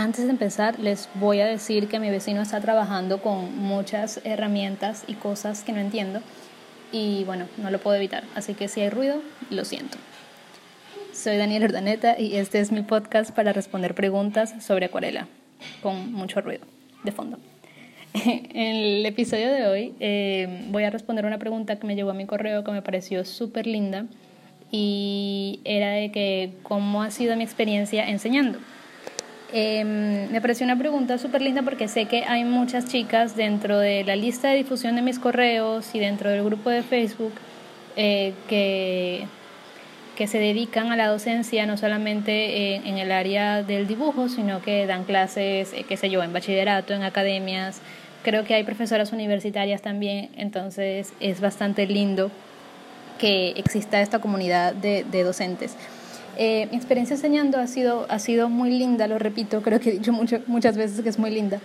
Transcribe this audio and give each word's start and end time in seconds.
Antes 0.00 0.24
de 0.24 0.30
empezar, 0.30 0.78
les 0.78 1.10
voy 1.16 1.40
a 1.40 1.46
decir 1.46 1.86
que 1.86 2.00
mi 2.00 2.08
vecino 2.08 2.40
está 2.40 2.58
trabajando 2.58 3.20
con 3.20 3.54
muchas 3.58 4.22
herramientas 4.24 5.04
y 5.06 5.12
cosas 5.12 5.62
que 5.62 5.74
no 5.74 5.78
entiendo 5.78 6.22
y 6.90 7.24
bueno, 7.24 7.48
no 7.58 7.70
lo 7.70 7.78
puedo 7.80 7.98
evitar, 7.98 8.24
así 8.34 8.54
que 8.54 8.68
si 8.68 8.80
hay 8.80 8.88
ruido, 8.88 9.20
lo 9.50 9.62
siento. 9.66 9.98
Soy 11.12 11.36
Daniel 11.36 11.64
Ordaneta 11.64 12.18
y 12.18 12.36
este 12.36 12.60
es 12.60 12.72
mi 12.72 12.80
podcast 12.80 13.30
para 13.32 13.52
responder 13.52 13.94
preguntas 13.94 14.54
sobre 14.64 14.86
acuarela, 14.86 15.28
con 15.82 16.10
mucho 16.14 16.40
ruido 16.40 16.62
de 17.04 17.12
fondo. 17.12 17.38
En 18.14 18.76
el 18.76 19.04
episodio 19.04 19.52
de 19.52 19.66
hoy 19.66 19.94
eh, 20.00 20.64
voy 20.70 20.84
a 20.84 20.90
responder 20.90 21.26
una 21.26 21.36
pregunta 21.36 21.76
que 21.76 21.86
me 21.86 21.94
llegó 21.94 22.08
a 22.08 22.14
mi 22.14 22.24
correo 22.24 22.64
que 22.64 22.72
me 22.72 22.80
pareció 22.80 23.26
súper 23.26 23.66
linda 23.66 24.06
y 24.70 25.60
era 25.64 25.90
de 25.90 26.10
que 26.10 26.54
cómo 26.62 27.02
ha 27.02 27.10
sido 27.10 27.36
mi 27.36 27.44
experiencia 27.44 28.08
enseñando. 28.08 28.60
Em, 29.52 30.30
me 30.30 30.40
pareció 30.40 30.64
una 30.64 30.78
pregunta 30.78 31.18
súper 31.18 31.42
linda 31.42 31.62
porque 31.62 31.88
sé 31.88 32.04
que 32.04 32.24
hay 32.24 32.44
muchas 32.44 32.86
chicas 32.86 33.34
dentro 33.34 33.78
de 33.78 34.04
la 34.04 34.14
lista 34.14 34.48
de 34.48 34.56
difusión 34.56 34.94
de 34.94 35.02
mis 35.02 35.18
correos 35.18 35.92
y 35.94 35.98
dentro 35.98 36.30
del 36.30 36.44
grupo 36.44 36.70
de 36.70 36.82
Facebook 36.82 37.32
eh, 37.96 38.32
que, 38.48 39.26
que 40.16 40.26
se 40.28 40.38
dedican 40.38 40.92
a 40.92 40.96
la 40.96 41.08
docencia 41.08 41.66
no 41.66 41.76
solamente 41.76 42.76
en, 42.76 42.98
el 42.98 43.10
área 43.10 43.64
del 43.64 43.88
dibujo, 43.88 44.28
sino 44.28 44.62
que 44.62 44.86
dan 44.86 45.04
clases, 45.04 45.72
eh, 45.72 45.84
qué 45.88 45.96
sé 45.96 46.10
yo, 46.10 46.22
en 46.22 46.32
bachillerato, 46.32 46.94
en 46.94 47.02
academias. 47.02 47.80
Creo 48.22 48.44
que 48.44 48.54
hay 48.54 48.62
profesoras 48.62 49.12
universitarias 49.12 49.82
también, 49.82 50.28
entonces 50.36 51.12
es 51.18 51.40
bastante 51.40 51.86
lindo 51.86 52.30
que 53.18 53.50
exista 53.56 54.00
esta 54.00 54.20
comunidad 54.20 54.74
de, 54.74 55.04
de 55.04 55.24
docentes. 55.24 55.76
Eh, 56.36 56.68
mi 56.70 56.76
experiencia 56.76 57.14
enseñando 57.14 57.58
ha 57.58 57.66
sido, 57.66 58.06
ha 58.08 58.18
sido 58.18 58.48
muy 58.48 58.70
linda, 58.70 59.06
lo 59.06 59.18
repito, 59.18 59.62
creo 59.62 59.80
que 59.80 59.90
he 59.90 59.92
dicho 59.92 60.12
mucho, 60.12 60.40
muchas 60.46 60.76
veces 60.76 61.00
que 61.02 61.08
es 61.08 61.18
muy 61.18 61.30
linda, 61.30 61.60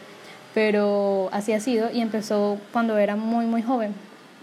pero 0.54 1.30
así 1.32 1.54
ha 1.54 1.60
sido 1.60 1.92
y 1.92 2.02
empezó 2.02 2.58
cuando 2.72 2.98
era 2.98 3.16
muy, 3.16 3.46
muy 3.46 3.62
joven. 3.62 3.94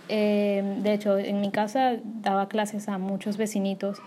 Eh, 0.09 0.63
de 0.83 0.93
hecho, 0.93 1.19
en 1.19 1.41
mi 1.41 1.51
casa 1.51 1.97
daba 2.05 2.49
clases 2.49 2.89
a 2.89 2.99
muchos 2.99 3.37
vecinitos 3.37 3.99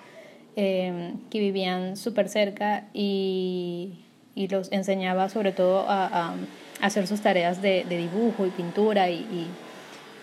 eh, 0.55 1.13
que 1.29 1.39
vivían 1.39 1.97
súper 1.97 2.29
cerca 2.29 2.85
y, 2.93 3.99
y, 4.35 4.47
los 4.47 4.71
enseñaba 4.71 5.29
sobre 5.29 5.51
todo 5.51 5.85
a, 5.87 6.33
hacer 6.81 7.07
sus 7.07 7.21
tareas 7.21 7.61
de, 7.61 7.85
dibujo 7.87 8.45
y 8.45 8.49
pintura 8.49 9.09
y 9.09 9.47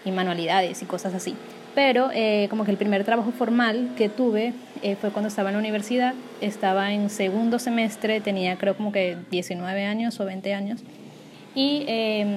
manualidades 0.06 0.82
y 0.82 0.84
cosas 0.84 1.14
así. 1.14 1.34
Pero 1.74 2.10
eh, 2.12 2.48
como 2.50 2.64
que 2.64 2.70
el 2.70 2.76
primer 2.76 3.04
trabajo 3.04 3.32
formal 3.32 3.92
que 3.96 4.08
tuve 4.08 4.52
eh, 4.82 4.96
fue 4.96 5.10
cuando 5.10 5.28
estaba 5.28 5.48
en 5.48 5.54
la 5.54 5.58
universidad, 5.60 6.14
estaba 6.40 6.92
en 6.92 7.08
segundo 7.08 7.58
semestre, 7.58 8.20
tenía 8.20 8.58
creo 8.58 8.76
como 8.76 8.92
que 8.92 9.16
19 9.30 9.86
años 9.86 10.20
o 10.20 10.24
20 10.24 10.54
años, 10.54 10.80
y 11.54 11.84
em, 11.86 12.36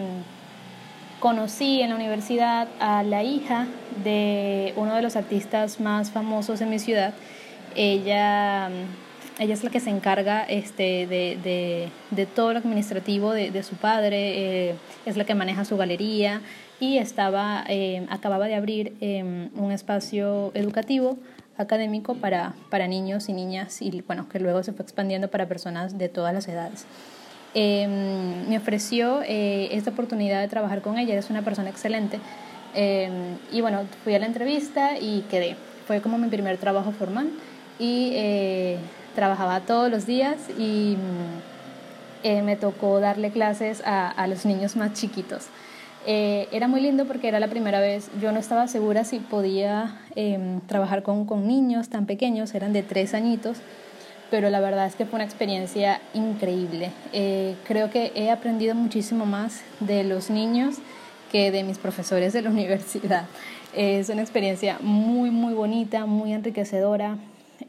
conocí 1.19 1.81
en 1.81 1.89
la 1.89 1.95
universidad 1.95 2.67
a 2.79 3.03
la 3.03 3.23
hija 3.23 3.67
de 4.03 4.73
uno 4.75 4.95
de 4.95 5.01
los 5.01 5.15
artistas 5.15 5.79
más 5.79 6.11
famosos 6.11 6.61
en 6.61 6.69
mi 6.69 6.79
ciudad. 6.79 7.13
Ella, 7.75 8.69
ella 9.39 9.53
es 9.53 9.63
la 9.63 9.69
que 9.69 9.79
se 9.79 9.89
encarga 9.89 10.43
este, 10.43 11.07
de, 11.07 11.37
de, 11.43 11.89
de 12.11 12.25
todo 12.25 12.53
lo 12.53 12.59
administrativo 12.59 13.33
de, 13.33 13.51
de 13.51 13.63
su 13.63 13.75
padre, 13.75 14.69
eh, 14.69 14.75
es 15.05 15.17
la 15.17 15.25
que 15.25 15.35
maneja 15.35 15.65
su 15.65 15.77
galería 15.77 16.41
y 16.79 16.97
estaba, 16.97 17.63
eh, 17.67 18.05
acababa 18.09 18.47
de 18.47 18.55
abrir 18.55 18.95
eh, 19.01 19.49
un 19.55 19.71
espacio 19.71 20.51
educativo 20.53 21.17
académico 21.57 22.15
para, 22.15 22.53
para 22.69 22.87
niños 22.87 23.29
y 23.29 23.33
niñas 23.33 23.81
y 23.81 24.01
bueno, 24.01 24.27
que 24.27 24.39
luego 24.39 24.61
se 24.63 24.73
fue 24.73 24.83
expandiendo 24.83 25.29
para 25.29 25.47
personas 25.47 25.97
de 25.97 26.09
todas 26.09 26.33
las 26.33 26.47
edades. 26.47 26.85
Eh, 27.53 27.87
me 28.49 28.57
ofreció 28.57 29.21
esta 29.21 29.91
oportunidad 29.91 30.41
de 30.41 30.49
trabajar 30.49 30.81
con 30.81 30.97
ella, 30.97 31.17
es 31.17 31.29
una 31.29 31.41
persona 31.41 31.69
excelente. 31.69 32.19
y 33.53 33.61
bueno, 33.61 33.83
fui 34.03 34.13
a 34.13 34.19
la 34.19 34.25
entrevista 34.25 34.97
y 34.99 35.21
quedé. 35.29 35.55
Fue 35.87 36.01
como 36.01 36.17
mi 36.17 36.27
primer 36.27 36.57
trabajo 36.57 36.91
formal 36.91 37.29
y 37.79 38.13
trabajaba 39.15 39.61
todos 39.61 39.89
los 39.89 40.05
días 40.05 40.37
y 40.57 40.97
me 42.23 42.55
tocó 42.55 42.99
darle 42.99 43.29
clases 43.29 43.83
a, 43.85 44.09
a 44.09 44.27
los 44.27 44.45
niños 44.45 44.75
más 44.75 44.93
chiquitos. 44.93 45.49
Eh, 46.07 46.47
era 46.51 46.67
muy 46.67 46.81
lindo 46.81 47.05
porque 47.05 47.27
era 47.27 47.39
la 47.39 47.47
primera 47.47 47.79
vez, 47.79 48.11
yo 48.21 48.31
no 48.31 48.39
estaba 48.39 48.67
segura 48.67 49.03
si 49.03 49.17
podía 49.17 49.97
em, 50.15 50.61
trabajar 50.61 51.01
con, 51.01 51.25
con, 51.25 51.47
niños 51.47 51.89
tan 51.89 52.05
pequeños, 52.05 52.53
eran 52.53 52.73
de 52.73 52.83
tres 52.83 53.15
añitos, 53.15 53.57
pero 54.29 54.51
la 54.51 54.59
verdad 54.59 54.85
es 54.85 54.95
que 54.95 55.07
fue 55.07 55.17
una 55.17 55.23
experiencia 55.23 55.99
increíble. 56.13 56.91
Eh, 57.11 57.55
creo 57.67 57.89
que 57.89 58.11
he 58.13 58.29
aprendido 58.29 58.75
muchísimo 58.75 59.25
más 59.25 59.63
de 59.79 60.03
los 60.03 60.29
niños 60.29 60.75
que 61.31 61.49
de 61.49 61.63
mis 61.63 61.79
profesores 61.79 62.33
de 62.33 62.43
la 62.43 62.49
universidad. 62.51 63.25
es 63.75 64.07
una 64.09 64.21
experiencia 64.21 64.77
muy, 64.81 65.31
muy 65.31 65.55
bonita, 65.55 66.05
muy 66.05 66.33
enriquecedora. 66.33 67.17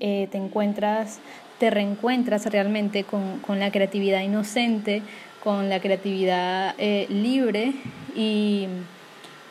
Eh, 0.01 0.29
te 0.31 0.39
encuentras, 0.39 1.21
te 1.59 1.71
reencuentras 1.71 2.47
realmente 2.47 3.05
con, 3.05 3.39
con 3.41 3.59
la 3.59 3.71
creatividad 3.71 4.23
inocente, 4.23 5.03
con 5.43 5.69
la 5.69 5.81
creatividad 5.81 6.75
libre. 7.09 7.73
Y, 8.15 8.67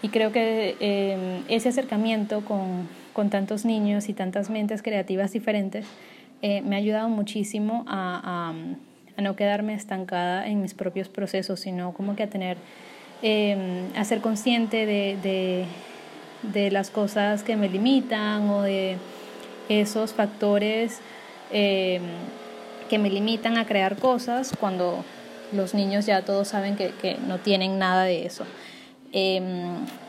y 0.06 0.10
creo 0.10 0.32
que 0.32 0.76
eh, 0.80 1.42
ese 1.48 1.70
acercamiento 1.70 2.42
con, 2.46 2.88
con, 3.12 3.32
tantos 3.32 3.66
niños 3.66 4.08
y 4.08 4.14
tantas 4.14 4.52
mentes 4.52 4.84
creativas 4.84 5.32
diferentes 5.32 5.88
eh, 6.44 6.62
me 6.62 6.76
ha 6.76 6.78
ayudado 6.78 7.10
muchísimo 7.10 7.84
a, 7.88 8.54
a, 9.18 9.22
no 9.22 9.36
quedarme 9.36 9.74
estancada 9.74 10.46
en 10.46 10.62
mis 10.62 10.76
propios 10.76 11.10
procesos, 11.10 11.60
sino 11.60 11.92
como 11.94 12.16
que 12.16 12.22
a 12.22 12.30
tener, 12.30 12.58
eh, 13.24 13.58
a 13.96 14.04
ser 14.04 14.22
consciente 14.22 14.86
de, 14.86 15.18
de, 15.24 15.66
de, 16.54 16.70
las 16.70 16.92
cosas 16.92 17.42
que 17.42 17.56
me 17.56 17.68
limitan 17.68 18.48
o 18.48 18.62
de 18.62 18.98
esos 19.70 20.14
factores 20.14 21.00
que 21.52 22.98
me 23.00 23.10
limitan 23.10 23.58
a 23.58 23.66
crear 23.66 23.96
cosas 23.98 24.52
cuando 24.60 25.04
los 25.52 25.74
niños 25.74 26.06
ya 26.06 26.24
todos 26.24 26.50
saben 26.50 26.76
que, 26.76 26.92
que 26.92 27.18
no 27.28 27.38
tienen 27.38 27.80
nada 27.80 28.04
de 28.04 28.26
eso. 28.26 28.46
Eh, 29.12 29.42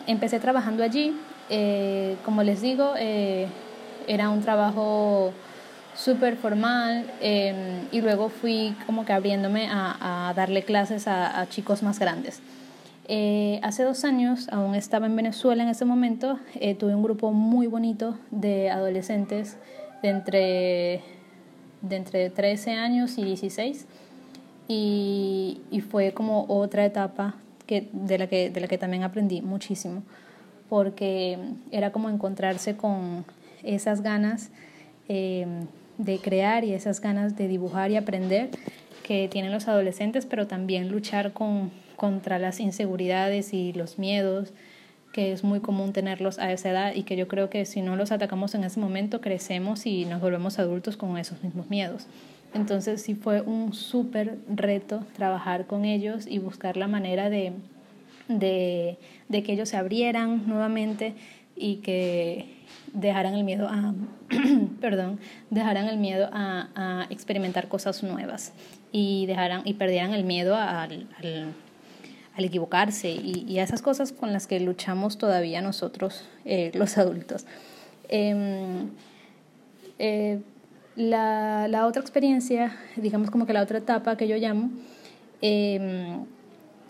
empecé 0.06 0.40
trabajando 0.40 0.82
allí, 0.82 1.14
eh, 1.48 2.16
como 2.24 2.42
les 2.42 2.60
digo, 2.60 2.94
eh, 2.98 3.46
era 4.08 4.30
un 4.30 4.42
trabajo 4.42 5.32
súper 5.94 6.36
formal 6.36 7.06
em, 7.20 7.86
y 7.92 8.00
luego 8.00 8.28
fui 8.28 8.74
como 8.84 9.04
que 9.04 9.12
abriéndome 9.12 9.68
a, 9.70 10.28
a 10.28 10.34
darle 10.34 10.62
clases 10.62 11.06
a, 11.08 11.40
a, 11.40 11.48
chicos 11.48 11.82
más 11.82 11.98
grandes. 11.98 12.40
Eh, 13.08 13.60
hace 13.62 13.84
dos 13.84 14.04
años, 14.04 14.48
aún 14.50 14.74
estaba 14.74 15.06
en 15.06 15.14
Venezuela 15.14 15.62
en 15.62 15.68
ese 15.68 15.84
momento, 15.84 16.40
eh, 16.54 16.74
tuve 16.74 16.94
un 16.94 17.04
grupo 17.04 17.32
muy 17.32 17.68
bonito 17.68 18.18
de 18.32 18.68
adolescentes 18.68 19.58
de 20.02 20.08
entre, 20.08 21.02
de 21.82 21.96
entre 21.96 22.30
13 22.30 22.72
años 22.72 23.16
y 23.16 23.24
16 23.24 23.86
y, 24.66 25.60
y 25.70 25.80
fue 25.82 26.12
como 26.12 26.46
otra 26.48 26.84
etapa 26.84 27.36
que, 27.66 27.88
de, 27.92 28.18
la 28.18 28.26
que, 28.26 28.50
de 28.50 28.60
la 28.60 28.66
que 28.66 28.76
también 28.76 29.04
aprendí 29.04 29.40
muchísimo, 29.40 30.02
porque 30.68 31.38
era 31.70 31.92
como 31.92 32.10
encontrarse 32.10 32.76
con 32.76 33.24
esas 33.62 34.00
ganas 34.00 34.50
eh, 35.08 35.46
de 35.98 36.18
crear 36.18 36.64
y 36.64 36.72
esas 36.72 37.00
ganas 37.00 37.36
de 37.36 37.46
dibujar 37.46 37.92
y 37.92 37.96
aprender 37.96 38.50
que 39.04 39.28
tienen 39.28 39.52
los 39.52 39.68
adolescentes, 39.68 40.26
pero 40.26 40.48
también 40.48 40.88
luchar 40.90 41.32
con, 41.32 41.70
contra 41.96 42.38
las 42.38 42.60
inseguridades 42.60 43.52
y 43.52 43.72
los 43.72 43.98
miedos 43.98 44.52
que 45.16 45.32
es 45.32 45.44
muy 45.44 45.60
común 45.60 45.94
tenerlos 45.94 46.38
a 46.38 46.52
esa 46.52 46.70
edad 46.70 46.94
y 46.94 47.04
que 47.04 47.16
yo 47.16 47.26
creo 47.26 47.48
que 47.48 47.64
si 47.64 47.80
no 47.80 47.96
los 47.96 48.12
atacamos 48.12 48.54
en 48.54 48.64
ese 48.64 48.78
momento 48.78 49.22
crecemos 49.22 49.86
y 49.86 50.04
nos 50.04 50.20
volvemos 50.20 50.58
adultos 50.58 50.98
con 50.98 51.16
esos 51.16 51.42
mismos 51.42 51.70
miedos. 51.70 52.06
Entonces 52.52 53.00
sí 53.00 53.14
fue 53.14 53.40
un 53.40 53.72
súper 53.72 54.36
reto 54.46 55.04
trabajar 55.14 55.66
con 55.66 55.86
ellos 55.86 56.26
y 56.26 56.38
buscar 56.38 56.76
la 56.76 56.86
manera 56.86 57.30
de, 57.30 57.52
de, 58.28 58.98
de, 59.30 59.42
que 59.42 59.54
ellos 59.54 59.70
se 59.70 59.78
abrieran 59.78 60.46
nuevamente 60.46 61.14
y 61.56 61.76
que 61.76 62.56
dejaran 62.92 63.34
el 63.34 63.44
miedo 63.44 63.68
a, 63.68 63.94
perdón, 64.82 65.18
dejaran 65.50 65.88
el 65.88 65.96
miedo 65.96 66.28
a, 66.32 66.68
a, 66.74 67.06
experimentar 67.08 67.68
cosas 67.68 68.02
nuevas 68.02 68.52
y, 68.92 69.24
dejaran, 69.26 69.62
y 69.64 69.74
perdieran 69.74 70.12
el 70.12 70.24
miedo 70.24 70.56
al, 70.56 71.06
al, 71.18 71.54
al 72.36 72.44
equivocarse 72.44 73.10
y, 73.10 73.44
y, 73.48 73.58
a 73.58 73.64
esas 73.64 73.80
cosas 73.80 74.12
con 74.12 74.32
las 74.32 74.46
que 74.46 74.60
luchamos 74.60 75.16
todavía 75.16 75.62
nosotros, 75.62 76.24
eh, 76.44 76.70
los 76.74 76.98
adultos. 76.98 77.46
Eh, 78.08 78.86
eh, 79.98 80.40
la, 80.96 81.66
la, 81.68 81.86
otra 81.86 82.00
experiencia, 82.00 82.76
digamos 82.96 83.30
como 83.30 83.46
que 83.46 83.52
la 83.52 83.62
otra 83.62 83.78
etapa 83.78 84.16
que 84.16 84.28
yo 84.28 84.36
llamo, 84.36 84.70
eh, 85.42 86.16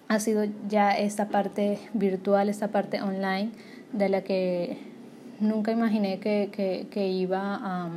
ha 0.09 0.21
sido 0.21 0.45
ya 0.69 0.93
esta 0.93 1.29
parte 1.29 1.79
virtual, 1.93 2.49
esta 2.49 2.69
parte 2.69 3.03
online, 3.03 3.51
de 3.93 4.09
la 4.09 4.23
que 4.23 4.79
nunca 5.41 5.73
imaginé 5.73 6.19
que, 6.21 6.51
que, 6.53 6.87
que 6.91 7.09
iba 7.09 7.91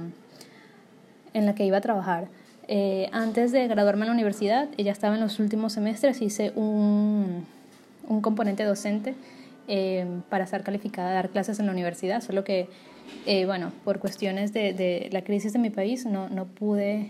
en 1.33 1.45
la 1.45 1.55
que 1.55 1.65
iba 1.65 1.77
a 1.77 1.81
trabajar. 1.81 2.27
Eh, 2.71 3.09
antes 3.13 3.51
de 3.51 3.67
graduarme 3.67 4.03
en 4.03 4.09
la 4.09 4.13
universidad, 4.13 4.69
ya 4.77 4.91
estaba 4.91 5.15
en 5.15 5.21
los 5.21 5.39
últimos 5.39 5.73
semestres, 5.73 6.21
hice 6.21 6.51
un, 6.55 7.47
componente 8.21 8.63
docente 8.63 9.15
eh, 9.67 10.05
para 10.29 10.43
estar 10.43 10.63
calificada 10.63 11.09
a 11.09 11.13
dar 11.13 11.29
clases 11.29 11.59
en 11.59 11.65
la 11.65 11.71
universidad, 11.71 12.21
solo 12.21 12.43
que, 12.43 12.69
eh, 13.25 13.47
bueno, 13.47 13.71
por 13.83 13.97
cuestiones 13.97 14.53
de, 14.53 15.09
la 15.11 15.23
crisis 15.23 15.51
de 15.51 15.57
mi 15.57 15.71
país 15.71 16.05
no 16.05 16.45
pude 16.45 17.09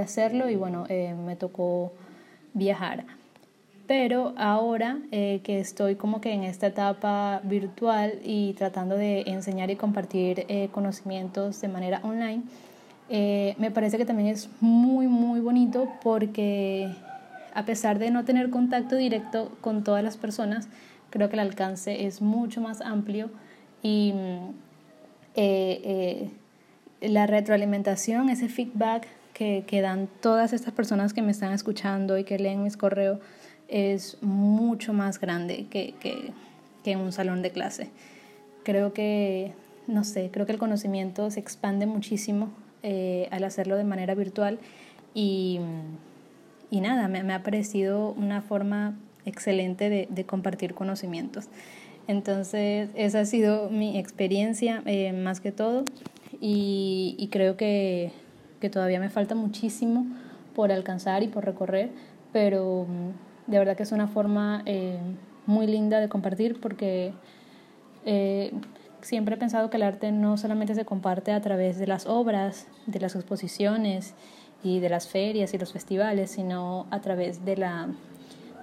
hacerlo 0.00 0.48
y 0.48 0.54
bueno, 0.54 0.86
me 0.88 1.34
tocó 1.34 1.92
viajar. 2.54 3.06
Pero 3.88 4.34
ahora 4.36 4.98
que 5.10 5.58
estoy 5.58 5.96
como 5.96 6.20
que 6.20 6.32
en 6.32 6.44
esta 6.44 6.68
etapa 6.68 7.40
virtual 7.42 8.20
y 8.24 8.52
tratando 8.52 8.96
de 8.96 9.22
enseñar 9.26 9.68
y 9.68 9.74
compartir 9.74 10.46
conocimientos 10.70 11.60
de 11.60 11.66
manera 11.68 12.00
online, 12.04 12.44
eh, 13.08 13.54
me 13.58 13.70
parece 13.70 13.98
que 13.98 14.04
también 14.04 14.28
es 14.28 14.48
muy, 14.60 15.06
muy 15.06 15.40
bonito 15.40 15.88
porque 16.02 16.90
a 17.54 17.64
pesar 17.64 17.98
de 17.98 18.10
no 18.10 18.24
tener 18.24 18.50
contacto 18.50 18.96
directo 18.96 19.56
con 19.60 19.84
todas 19.84 20.02
las 20.02 20.16
personas, 20.16 20.68
creo 21.10 21.28
que 21.28 21.34
el 21.36 21.40
alcance 21.40 22.06
es 22.06 22.20
mucho 22.20 22.60
más 22.60 22.80
amplio 22.80 23.30
y 23.82 24.12
mm, 24.12 24.50
eh, 25.36 26.30
eh, 27.00 27.08
la 27.08 27.26
retroalimentación, 27.26 28.28
ese 28.28 28.48
feedback 28.48 29.06
que, 29.32 29.64
que, 29.66 29.80
dan 29.80 30.08
todas 30.20 30.52
estas 30.52 30.74
personas 30.74 31.12
que 31.12 31.22
me 31.22 31.30
están 31.30 31.52
escuchando 31.52 32.18
y 32.18 32.24
que 32.24 32.38
leen 32.38 32.64
mis 32.64 32.76
correos 32.76 33.20
es 33.68 34.18
mucho 34.22 34.92
más 34.92 35.20
grande 35.20 35.66
que, 35.70 35.94
que, 36.00 36.32
que 36.82 36.92
en 36.92 37.00
un 37.00 37.12
salón 37.12 37.42
de 37.42 37.50
clase. 37.50 37.90
Creo 38.64 38.92
que, 38.92 39.52
no 39.86 40.04
sé, 40.04 40.30
creo 40.32 40.46
que 40.46 40.52
el 40.52 40.58
conocimiento 40.58 41.30
se 41.30 41.38
expande 41.38 41.86
muchísimo 41.86 42.50
eh, 42.82 43.28
al 43.30 43.44
hacerlo 43.44 43.76
de 43.76 43.84
manera 43.84 44.14
virtual 44.14 44.58
y, 45.14 45.60
y 46.70 46.80
nada, 46.80 47.08
me, 47.08 47.32
ha 47.32 47.42
parecido 47.42 48.12
una 48.12 48.42
forma 48.42 48.96
excelente 49.24 49.88
de, 49.88 50.06
de, 50.10 50.24
compartir 50.24 50.74
conocimientos. 50.74 51.48
Entonces, 52.08 52.90
esa 52.94 53.20
ha 53.20 53.24
sido 53.24 53.70
mi 53.70 53.98
experiencia 53.98 54.82
eh, 54.86 55.12
más 55.12 55.40
que 55.40 55.52
todo 55.52 55.84
y, 56.40 57.16
y 57.18 57.28
creo 57.28 57.56
que, 57.56 58.12
que, 58.60 58.70
todavía 58.70 59.00
me 59.00 59.10
falta 59.10 59.34
muchísimo 59.34 60.06
por 60.54 60.70
alcanzar 60.70 61.22
y 61.22 61.28
por 61.28 61.44
recorrer, 61.44 61.90
pero 62.32 62.86
mm, 62.88 63.50
de 63.50 63.58
verdad 63.58 63.76
que 63.76 63.82
es 63.82 63.92
una 63.92 64.06
forma 64.06 64.62
eh, 64.66 64.98
muy 65.46 65.66
linda 65.66 66.00
de 66.00 66.08
compartir 66.08 66.60
porque 66.60 67.12
siempre 69.06 69.36
he 69.36 69.38
pensado 69.38 69.70
que 69.70 69.76
el 69.76 69.84
arte 69.84 70.10
no 70.10 70.36
solamente 70.36 70.74
se 70.74 70.84
comparte 70.84 71.30
a 71.30 71.40
través 71.40 71.78
de 71.78 71.86
las 71.86 72.06
obras, 72.06 72.66
de 72.86 72.98
las 72.98 73.14
exposiciones 73.14 74.14
y 74.64 74.80
de 74.80 74.88
las 74.88 75.06
ferias 75.06 75.54
y 75.54 75.58
los 75.58 75.72
festivales, 75.72 76.32
sino 76.32 76.86
a 76.90 77.00
través 77.00 77.44
de 77.44 77.56
la, 77.56 77.88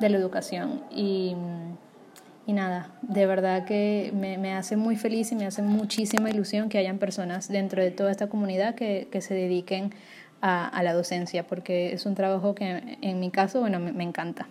de 0.02 0.10
la 0.10 0.18
educación. 0.18 0.84
Y, 0.92 1.34
y 2.46 2.52
nada, 2.52 2.90
de 3.02 3.26
verdad 3.26 3.64
que 3.64 4.12
me, 4.14 4.38
me, 4.38 4.54
hace 4.54 4.76
muy 4.76 4.98
feliz 4.98 5.32
y 5.32 5.36
me 5.36 5.46
hace 5.46 5.62
muchísima 5.62 6.30
ilusión 6.30 6.68
que 6.68 6.78
hayan 6.78 6.98
personas 6.98 7.48
dentro 7.48 7.82
de 7.82 7.92
toda 7.92 8.12
esta 8.12 8.28
comunidad 8.28 8.76
que, 8.76 9.08
que 9.10 9.22
se 9.22 9.34
dediquen 9.34 9.94
a, 10.42 10.68
a, 10.68 10.84
la 10.84 10.94
docencia, 10.94 11.48
porque 11.48 11.94
es 11.94 12.06
un 12.06 12.16
trabajo 12.16 12.54
que 12.54 12.98
en 13.02 13.20
mi 13.22 13.32
caso, 13.32 13.62
bueno, 13.62 13.80
me, 13.80 13.94
me 13.94 14.04
encanta. 14.04 14.46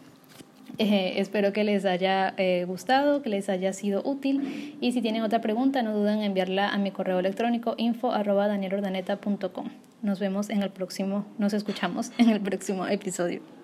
Eh, 0.79 1.15
espero 1.17 1.53
que 1.53 1.65
les 1.65 1.85
haya 1.85 2.35
eh, 2.37 2.65
gustado, 2.67 3.23
que 3.23 3.29
les 3.29 3.49
haya 3.49 3.73
sido 3.73 4.03
útil 4.05 4.77
y 4.81 4.93
si 4.93 5.03
tienen 5.03 5.23
otra 5.23 5.41
pregunta 5.41 5.83
no 5.83 5.95
duden 5.95 6.19
en 6.19 6.25
enviarla 6.25 6.71
a 6.71 6.79
mi 6.79 6.91
correo 6.91 7.19
electrónico 7.19 7.75
info 7.77 8.13
arroba 8.13 8.49
Nos 10.03 10.19
vemos 10.19 10.51
en 10.51 10.63
el 10.63 10.71
próximo, 10.71 11.27
nos 11.39 11.53
escuchamos 11.53 12.13
en 12.19 12.31
el 12.31 12.41
próximo 12.41 12.87
episodio. 12.87 13.62